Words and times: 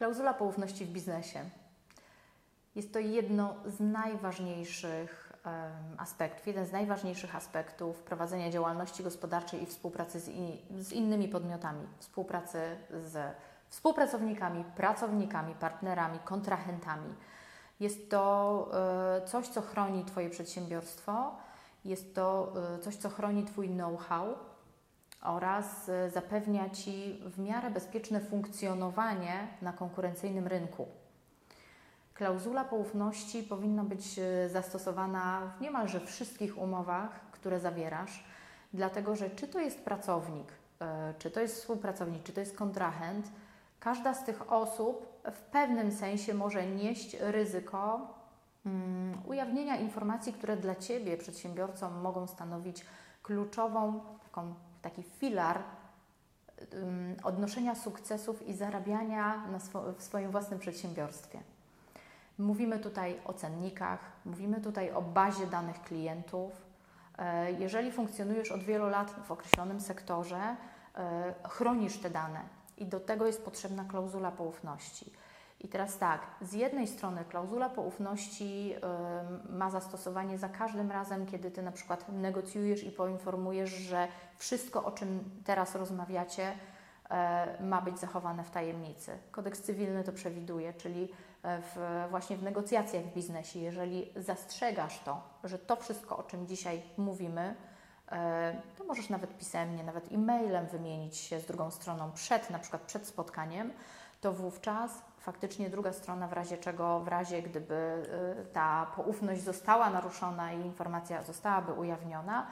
Klauzula 0.00 0.34
poufności 0.34 0.84
w 0.86 0.88
biznesie. 0.88 1.40
Jest 2.74 2.92
to 2.92 2.98
jedno 2.98 3.54
z 3.66 3.80
najważniejszych 3.80 5.32
aspektów, 5.98 6.46
jeden 6.46 6.66
z 6.66 6.72
najważniejszych 6.72 7.36
aspektów 7.36 8.02
prowadzenia 8.02 8.50
działalności 8.50 9.02
gospodarczej 9.02 9.62
i 9.62 9.66
współpracy 9.66 10.20
z, 10.20 10.28
i, 10.28 10.58
z 10.78 10.92
innymi 10.92 11.28
podmiotami, 11.28 11.86
współpracy 11.98 12.58
z 12.90 13.36
współpracownikami, 13.68 14.64
pracownikami, 14.76 15.54
partnerami, 15.54 16.18
kontrahentami. 16.24 17.14
Jest 17.80 18.10
to 18.10 18.70
y, 19.24 19.28
coś, 19.28 19.48
co 19.48 19.60
chroni 19.60 20.04
Twoje 20.04 20.30
przedsiębiorstwo, 20.30 21.36
jest 21.84 22.14
to 22.14 22.52
y, 22.76 22.78
coś, 22.78 22.96
co 22.96 23.08
chroni 23.08 23.44
Twój 23.44 23.68
know-how, 23.68 24.34
oraz 25.22 25.88
y, 25.88 26.10
zapewnia 26.10 26.70
Ci 26.70 27.22
w 27.26 27.38
miarę 27.38 27.70
bezpieczne 27.70 28.20
funkcjonowanie 28.20 29.48
na 29.62 29.72
konkurencyjnym 29.72 30.46
rynku. 30.46 30.86
Klauzula 32.14 32.64
poufności 32.64 33.42
powinna 33.42 33.84
być 33.84 34.18
y, 34.18 34.48
zastosowana 34.48 35.52
w 35.58 35.60
niemalże 35.60 36.00
wszystkich 36.00 36.58
umowach, 36.58 37.30
które 37.30 37.60
zawierasz, 37.60 38.24
dlatego 38.72 39.16
że 39.16 39.30
czy 39.30 39.48
to 39.48 39.60
jest 39.60 39.84
pracownik, 39.84 40.52
y, 40.52 40.84
czy 41.18 41.30
to 41.30 41.40
jest 41.40 41.56
współpracownik, 41.56 42.22
czy 42.22 42.32
to 42.32 42.40
jest 42.40 42.56
kontrahent, 42.56 43.30
każda 43.80 44.14
z 44.14 44.24
tych 44.24 44.52
osób 44.52 45.20
w 45.24 45.40
pewnym 45.40 45.92
sensie 45.92 46.34
może 46.34 46.66
nieść 46.66 47.16
ryzyko 47.20 48.14
um, 48.66 49.12
ujawnienia 49.26 49.76
informacji, 49.76 50.32
które 50.32 50.56
dla 50.56 50.76
Ciebie, 50.76 51.16
przedsiębiorcom, 51.16 52.00
mogą 52.00 52.26
stanowić 52.26 52.86
kluczową 53.22 54.00
taką 54.22 54.54
taki 54.82 55.02
filar 55.02 55.62
odnoszenia 57.22 57.74
sukcesów 57.74 58.48
i 58.48 58.54
zarabiania 58.54 59.42
swo 59.58 59.92
w 59.92 60.02
swoim 60.02 60.30
własnym 60.30 60.58
przedsiębiorstwie. 60.58 61.40
Mówimy 62.38 62.78
tutaj 62.78 63.20
o 63.24 63.32
cennikach, 63.32 63.98
mówimy 64.24 64.60
tutaj 64.60 64.90
o 64.90 65.02
bazie 65.02 65.46
danych 65.46 65.82
klientów. 65.82 66.52
E, 67.18 67.52
jeżeli 67.52 67.92
funkcjonujesz 67.92 68.52
od 68.52 68.62
wielu 68.62 68.88
lat 68.88 69.14
w 69.26 69.30
określonym 69.30 69.80
sektorze, 69.80 70.56
e, 70.96 71.34
chronisz 71.48 71.98
te 71.98 72.10
dane 72.10 72.40
i 72.78 72.86
do 72.86 73.00
tego 73.00 73.26
jest 73.26 73.44
potrzebna 73.44 73.84
klauzula 73.84 74.30
poufności. 74.30 75.12
I 75.60 75.68
teraz 75.68 75.98
tak, 75.98 76.20
z 76.40 76.52
jednej 76.52 76.86
strony 76.86 77.24
klauzula 77.24 77.68
poufności 77.68 78.74
y, 78.74 79.52
ma 79.52 79.70
zastosowanie 79.70 80.38
za 80.38 80.48
każdym 80.48 80.90
razem, 80.90 81.26
kiedy 81.26 81.50
Ty 81.50 81.62
na 81.62 81.72
przykład 81.72 82.08
negocjujesz 82.08 82.84
i 82.84 82.90
poinformujesz, 82.90 83.70
że 83.70 84.08
wszystko, 84.36 84.84
o 84.84 84.90
czym 84.90 85.30
teraz 85.44 85.74
rozmawiacie, 85.74 86.52
y, 87.60 87.64
ma 87.64 87.82
być 87.82 87.98
zachowane 87.98 88.44
w 88.44 88.50
tajemnicy. 88.50 89.18
Kodeks 89.30 89.62
cywilny 89.62 90.04
to 90.04 90.12
przewiduje, 90.12 90.74
czyli 90.74 91.08
e, 91.42 91.62
w, 91.62 92.06
właśnie 92.10 92.36
w 92.36 92.42
negocjacjach 92.42 93.04
w 93.04 93.14
biznesie, 93.14 93.58
jeżeli 93.58 94.12
zastrzegasz 94.16 95.00
to, 95.04 95.22
że 95.44 95.58
to 95.58 95.76
wszystko, 95.76 96.16
o 96.16 96.22
czym 96.22 96.46
dzisiaj 96.46 96.82
mówimy, 96.96 97.54
y, 98.12 98.14
to 98.78 98.84
możesz 98.84 99.08
nawet 99.08 99.38
pisemnie, 99.38 99.84
nawet 99.84 100.12
e-mailem 100.12 100.66
wymienić 100.66 101.16
się 101.16 101.40
z 101.40 101.46
drugą 101.46 101.70
stroną 101.70 102.12
przed, 102.12 102.50
na 102.50 102.58
przykład 102.58 102.82
przed 102.82 103.06
spotkaniem, 103.06 103.72
to 104.20 104.32
wówczas 104.32 105.02
faktycznie 105.20 105.70
druga 105.70 105.92
strona, 105.92 106.28
w 106.28 106.32
razie 106.32 106.58
czego, 106.58 107.00
w 107.00 107.08
razie 107.08 107.42
gdyby 107.42 107.74
y, 107.74 108.52
ta 108.52 108.86
poufność 108.96 109.42
została 109.42 109.90
naruszona 109.90 110.52
i 110.52 110.60
informacja 110.60 111.22
zostałaby 111.22 111.72
ujawniona, 111.72 112.46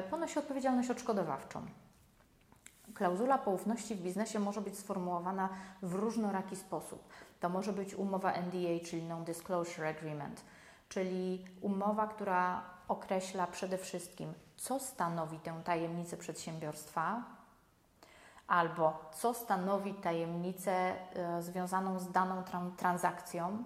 y, 0.00 0.02
ponosi 0.02 0.38
odpowiedzialność 0.38 0.90
odszkodowawczą. 0.90 1.66
Klauzula 2.94 3.38
poufności 3.38 3.94
w 3.94 4.02
biznesie 4.02 4.38
może 4.38 4.60
być 4.60 4.78
sformułowana 4.78 5.48
w 5.82 5.94
różnoraki 5.94 6.56
sposób. 6.56 7.08
To 7.40 7.48
może 7.48 7.72
być 7.72 7.94
umowa 7.94 8.32
NDA, 8.32 8.84
czyli 8.84 9.02
Non-Disclosure 9.02 9.88
Agreement, 9.88 10.44
czyli 10.88 11.46
umowa, 11.60 12.06
która 12.06 12.62
określa 12.88 13.46
przede 13.46 13.78
wszystkim, 13.78 14.34
co 14.56 14.80
stanowi 14.80 15.38
tę 15.38 15.60
tajemnicę 15.64 16.16
przedsiębiorstwa, 16.16 17.22
albo 18.50 19.10
co 19.12 19.34
stanowi 19.34 19.94
tajemnicę 19.94 20.72
e, 20.72 21.42
związaną 21.42 21.98
z 21.98 22.12
daną 22.12 22.42
transakcją, 22.76 23.64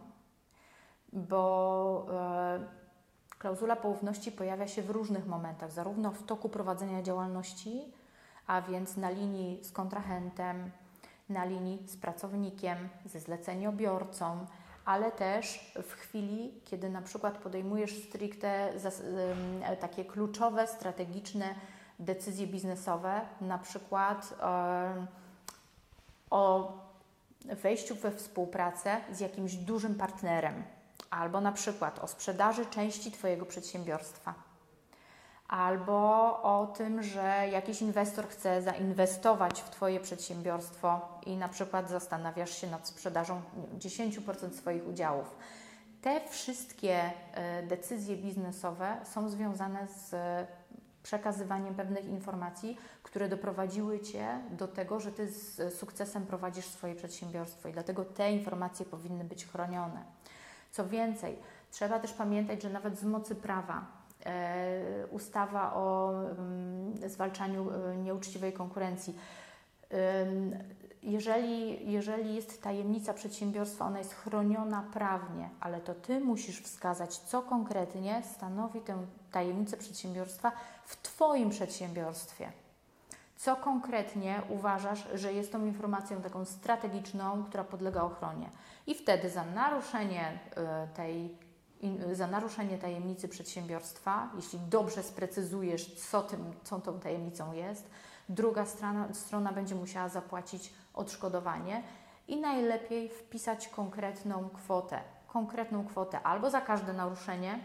bo 1.13 2.07
e, 2.13 2.61
klauzula 3.39 3.77
poufności 3.77 4.33
pojawia 4.33 4.69
się 4.69 4.83
w 4.83 4.91
różnych 4.91 5.27
momentach, 5.27 5.73
zarówno 5.73 6.11
w 6.11 6.23
toku 6.23 6.49
prowadzenia 6.49 7.03
działalności, 7.03 7.93
a 8.47 8.63
więc 8.63 8.97
na 8.97 9.11
linii 9.11 9.65
z 9.65 9.73
kontrahentem, 9.73 10.71
na 11.29 11.45
linii 11.45 11.89
z 11.89 11.97
pracownikiem, 11.97 12.89
ze 13.05 13.21
zleceniobiorcą, 13.21 14.47
ale 14.85 15.13
też 15.13 15.73
w 15.83 15.93
chwili, 15.93 16.61
kiedy 16.65 16.91
na 16.91 17.03
przykład 17.03 17.39
podejmujesz 17.39 18.03
stricte 18.09 18.73
takie 19.81 20.05
kluczowe, 20.05 20.67
strategiczne 20.67 21.55
decyzje 21.99 22.47
biznesowe, 22.47 23.21
na 23.41 23.59
przykład 23.59 24.35
o 26.31 26.73
wejściu 27.45 27.95
we 27.95 28.11
współpracę 28.11 28.97
z 29.13 29.21
jakimś 29.21 29.55
dużym 29.55 29.95
partnerem, 29.95 30.63
albo 31.11 31.41
na 31.41 31.53
przykład 31.53 31.99
o 31.99 32.07
sprzedaży 32.07 32.67
części 32.67 33.13
Twojego 33.13 33.47
przedsiębiorstwa, 33.47 34.35
albo 35.49 35.97
o 36.43 36.67
tym, 36.77 37.03
że 37.03 37.49
jakiś 37.53 37.83
inwestor 37.83 38.29
chce 38.29 38.63
zainwestować 38.63 39.61
w 39.61 39.71
Twoje 39.71 40.01
przedsiębiorstwo 40.01 41.19
i 41.27 41.37
na 41.37 41.49
przykład 41.49 41.91
zastanawiasz 41.91 42.61
się 42.61 42.67
nad 42.67 42.89
sprzedażą 42.89 43.43
10% 43.79 44.53
swoich 44.53 44.89
udziałów. 44.89 45.37
Te 46.03 46.29
wszystkie 46.29 47.11
e, 47.35 47.63
decyzje 47.63 48.17
biznesowe 48.17 48.97
są 49.05 49.29
związane 49.29 49.87
z 49.89 50.15
przekazywaniem 51.05 51.75
pewnych 51.75 52.05
informacji, 52.05 52.79
które 53.03 53.29
doprowadziły 53.29 54.01
Cię 54.01 54.41
do 54.51 54.69
tego, 54.69 55.01
że 55.01 55.13
Ty 55.13 55.29
z 55.29 55.75
sukcesem 55.75 56.27
prowadzisz 56.27 56.67
swoje 56.67 56.95
przedsiębiorstwo 56.95 57.69
i 57.69 57.73
dlatego 57.73 58.05
te 58.05 58.33
informacje 58.33 58.87
powinny 58.87 59.25
być 59.25 59.47
chronione. 59.47 60.05
Co 60.71 60.89
więcej, 60.89 61.39
trzeba 61.71 61.99
też 61.99 62.13
pamiętać, 62.13 62.63
że 62.63 62.71
nawet 62.71 62.99
z 62.99 63.05
mocy 63.05 63.35
prawa 63.35 63.87
e, 64.27 65.07
ustawa 65.11 65.75
o 65.75 66.13
mm, 66.31 67.11
zwalczaniu 67.11 67.71
e, 67.71 67.97
nieuczciwej 67.97 68.53
konkurencji 68.53 69.17
jeżeli, 71.05 71.93
jeżeli 71.93 72.35
jest 72.35 72.63
tajemnica 72.63 73.15
przedsiębiorstwa, 73.15 73.87
ona 73.87 73.99
jest 73.99 74.15
chroniona 74.15 74.85
prawnie, 74.93 75.51
ale 75.61 75.81
to 75.81 75.95
Ty 75.95 76.21
musisz 76.21 76.63
wskazać, 76.63 77.19
co 77.19 77.43
konkretnie 77.43 78.23
stanowi 78.35 78.81
tę 78.81 79.07
tajemnicę 79.33 79.77
przedsiębiorstwa 79.77 80.53
w 80.85 81.03
Twoim 81.03 81.51
przedsiębiorstwie. 81.51 82.53
Co 83.37 83.57
konkretnie 83.57 84.43
uważasz, 84.49 85.09
że 85.15 85.33
jest 85.33 85.53
tą 85.53 85.67
informacją 85.67 86.23
taką 86.23 86.45
strategiczną, 86.45 87.45
która 87.45 87.65
podlega 87.65 88.03
ochronie? 88.03 88.51
I 88.87 88.95
wtedy 88.95 89.31
za 89.31 89.45
naruszenie 89.45 90.39
y, 90.93 90.95
tej 90.95 91.37
za 92.13 92.27
naruszenie 92.27 92.79
tajemnicy 92.79 93.29
przedsiębiorstwa, 93.29 94.31
jeśli 94.37 94.59
dobrze 94.59 95.03
sprecyzujesz, 95.03 95.95
co, 95.95 96.23
tym, 96.23 96.53
co 96.65 96.81
tą 96.81 97.01
tajemnicą 97.01 97.53
jest, 97.53 97.91
druga 98.29 98.67
strona, 98.67 99.09
strona 99.15 99.53
będzie 99.53 99.75
musiała 99.75 100.09
zapłacić 100.09 100.73
odszkodowanie 100.95 101.83
i 102.29 102.37
najlepiej 102.37 103.09
wpisać 103.09 103.69
konkretną 103.69 104.49
kwotę. 104.49 105.01
Konkretną 105.27 105.87
kwotę 105.87 106.23
albo 106.23 106.51
za 106.51 106.61
każde 106.61 106.93
naruszenie, 106.93 107.59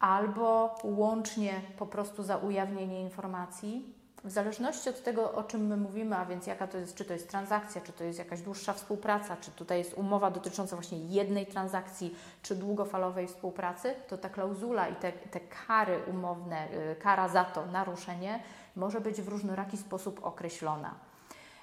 albo 0.00 0.74
łącznie 0.84 1.60
po 1.78 1.86
prostu 1.86 2.22
za 2.22 2.36
ujawnienie 2.36 3.00
informacji. 3.00 3.94
W 4.24 4.30
zależności 4.30 4.88
od 4.88 5.02
tego, 5.02 5.32
o 5.32 5.42
czym 5.42 5.66
my 5.66 5.76
mówimy, 5.76 6.16
a 6.16 6.24
więc 6.24 6.46
jaka 6.46 6.66
to 6.66 6.78
jest, 6.78 6.94
czy 6.94 7.04
to 7.04 7.12
jest 7.12 7.30
transakcja, 7.30 7.80
czy 7.80 7.92
to 7.92 8.04
jest 8.04 8.18
jakaś 8.18 8.40
dłuższa 8.40 8.72
współpraca, 8.72 9.36
czy 9.36 9.50
tutaj 9.50 9.78
jest 9.78 9.94
umowa 9.94 10.30
dotycząca 10.30 10.76
właśnie 10.76 10.98
jednej 10.98 11.46
transakcji, 11.46 12.16
czy 12.42 12.56
długofalowej 12.56 13.28
współpracy, 13.28 13.94
to 14.08 14.18
ta 14.18 14.28
klauzula 14.28 14.88
i 14.88 14.94
te, 14.94 15.12
te 15.12 15.40
kary 15.40 16.00
umowne, 16.10 16.68
y, 16.92 16.96
kara 16.96 17.28
za 17.28 17.44
to 17.44 17.66
naruszenie 17.66 18.40
może 18.76 19.00
być 19.00 19.22
w 19.22 19.28
różnoraki 19.28 19.76
sposób 19.76 20.24
określona. 20.24 20.94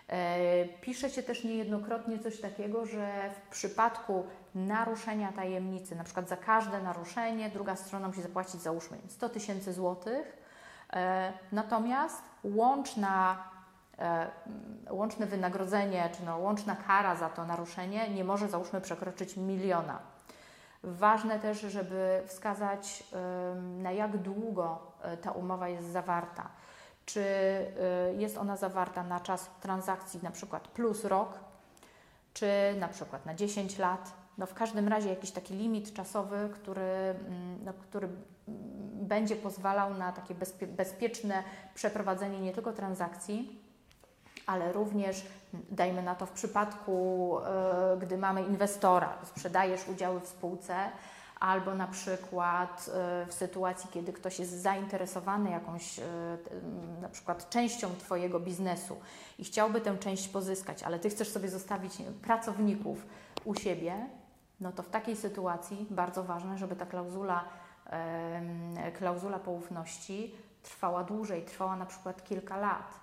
E, 0.10 0.66
pisze 0.82 1.10
się 1.10 1.24
też 1.24 1.44
niejednokrotnie 1.44 2.20
coś 2.20 2.42
takiego, 2.42 2.86
że 2.86 3.30
w 3.30 3.50
przypadku 3.50 4.26
naruszenia 4.56 5.32
tajemnicy, 5.32 5.96
na 5.96 6.04
przykład 6.04 6.30
za 6.30 6.38
każde 6.38 6.82
naruszenie, 6.82 7.50
druga 7.50 7.76
strona 7.76 8.08
musi 8.08 8.22
zapłacić 8.22 8.62
załóżmy 8.62 8.98
100 9.08 9.30
tysięcy 9.30 9.74
złotych, 9.74 10.38
e, 10.94 11.34
natomiast 11.52 12.24
łączna, 12.44 13.44
e, 14.00 14.28
łączne 14.90 15.26
wynagrodzenie, 15.26 16.10
czy 16.18 16.26
no, 16.26 16.38
łączna 16.38 16.76
kara 16.88 17.16
za 17.16 17.30
to 17.30 17.46
naruszenie 17.46 18.10
nie 18.10 18.24
może 18.24 18.48
załóżmy 18.48 18.82
przekroczyć 18.82 19.38
miliona. 19.38 20.00
Ważne 20.84 21.40
też, 21.40 21.62
żeby 21.62 22.24
wskazać 22.28 23.04
na 23.78 23.92
jak 23.92 24.18
długo 24.18 24.80
ta 25.22 25.32
umowa 25.32 25.68
jest 25.68 25.88
zawarta 25.88 26.50
czy 27.14 27.20
y, 27.20 28.16
jest 28.18 28.38
ona 28.38 28.58
zawarta 28.58 29.04
na 29.04 29.20
czas 29.20 29.50
transakcji 29.62 30.20
na 30.24 30.32
przykład 30.32 30.68
plus 30.68 31.06
rok, 31.06 31.40
czy 32.34 32.48
na 32.80 32.88
przykład 32.88 33.26
na 33.26 33.34
10 33.36 33.78
lat. 33.78 34.14
No 34.38 34.46
w 34.46 34.54
każdym 34.54 34.88
razie 34.88 35.10
jakiś 35.10 35.32
taki 35.32 35.54
limit 35.54 35.94
czasowy, 35.94 36.50
który, 36.54 36.82
mm, 36.82 37.64
no, 37.66 37.74
który 37.74 38.10
będzie 38.94 39.36
pozwalał 39.36 39.94
na 39.94 40.12
takie 40.12 40.36
bezpie 40.36 40.68
bezpieczne 40.68 41.44
przeprowadzenie 41.76 42.42
nie 42.42 42.54
tylko 42.54 42.74
transakcji, 42.74 43.62
ale 44.46 44.74
również, 44.74 45.26
dajmy 45.54 46.04
na 46.04 46.16
to 46.16 46.26
w 46.26 46.32
przypadku, 46.32 47.38
e, 47.40 47.98
gdy 47.98 48.18
mamy 48.18 48.44
inwestora, 48.44 49.18
sprzedajesz 49.24 49.88
udziały 49.88 50.20
w 50.20 50.28
spółce, 50.28 50.76
albo 51.40 51.76
na 51.76 51.88
przykład 51.88 52.90
e, 52.94 53.26
w 53.26 53.34
sytuacji, 53.34 53.90
kiedy 53.94 54.14
ktoś 54.14 54.40
jest 54.40 54.62
zainteresowany 54.62 55.50
jakąś 55.50 56.00
e, 56.00 56.04
na 57.02 57.10
przykład 57.10 57.50
częścią 57.50 57.96
Twojego 57.96 58.40
biznesu 58.40 58.98
i 59.40 59.44
chciałby 59.44 59.82
tę 59.82 59.98
część 59.98 60.28
pozyskać, 60.28 60.84
ale 60.84 61.00
Ty 61.00 61.10
chcesz 61.10 61.30
sobie 61.30 61.50
zostawić 61.50 61.94
pracowników 62.22 63.06
u 63.46 63.56
siebie, 63.56 64.08
no 64.60 64.72
to 64.72 64.84
w 64.84 64.90
takiej 64.90 65.16
sytuacji 65.16 65.88
bardzo 65.90 66.24
ważne, 66.24 66.58
żeby 66.58 66.76
ta 66.76 66.86
klauzula, 66.86 67.44
klauzula 68.98 69.40
poufności 69.40 70.36
trwała 70.64 71.04
dłużej, 71.04 71.46
trwała 71.46 71.76
na 71.76 71.86
przykład 71.86 72.24
kilka 72.24 72.58
lat. 72.58 73.00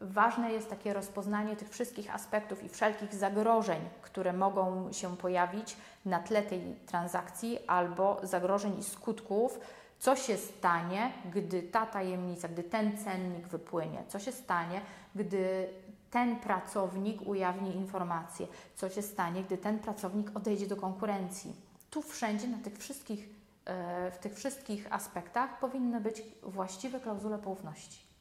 Ważne 0.00 0.52
jest 0.52 0.70
takie 0.70 0.92
rozpoznanie 0.92 1.56
tych 1.56 1.70
wszystkich 1.70 2.14
aspektów 2.14 2.64
i 2.64 2.68
wszelkich 2.68 3.14
zagrożeń, 3.14 3.80
które 4.02 4.32
mogą 4.32 4.92
się 4.92 5.16
pojawić 5.16 5.76
na 6.04 6.20
tle 6.20 6.42
tej 6.42 6.76
transakcji, 6.86 7.58
albo 7.66 8.20
zagrożeń 8.22 8.78
i 8.78 8.84
skutków, 8.84 9.60
co 9.98 10.16
się 10.16 10.36
stanie, 10.36 11.12
gdy 11.32 11.62
ta 11.62 11.86
tajemnica, 11.86 12.48
gdy 12.48 12.62
ten 12.62 12.98
cennik 12.98 13.46
wypłynie, 13.46 14.04
co 14.08 14.18
się 14.18 14.32
stanie, 14.32 14.80
gdy 15.14 15.68
ten 16.10 16.36
pracownik 16.36 17.28
ujawni 17.28 17.76
informacje, 17.76 18.46
co 18.76 18.88
się 18.88 19.02
stanie, 19.02 19.42
gdy 19.42 19.58
ten 19.58 19.78
pracownik 19.78 20.36
odejdzie 20.36 20.66
do 20.66 20.76
konkurencji. 20.76 21.56
Tu 21.90 22.02
wszędzie 22.02 22.48
na 22.48 22.58
tych 22.58 22.78
wszystkich, 22.78 23.28
e, 23.64 24.10
w 24.10 24.18
tych 24.18 24.34
wszystkich 24.34 24.92
aspektach 24.92 25.58
powinny 25.58 26.00
być 26.00 26.22
właściwe 26.42 27.00
klauzule 27.00 27.38
poufności. 27.38 28.13